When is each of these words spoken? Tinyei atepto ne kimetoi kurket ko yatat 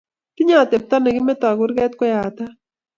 Tinyei 0.35 0.59
atepto 0.63 0.95
ne 0.99 1.09
kimetoi 1.15 1.57
kurket 1.59 1.91
ko 1.95 2.03
yatat 2.13 2.51